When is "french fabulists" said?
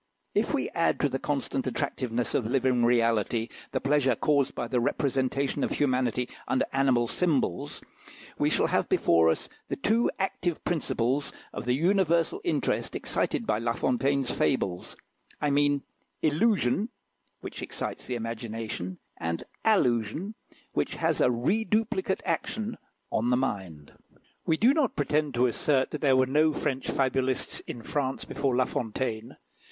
26.53-27.59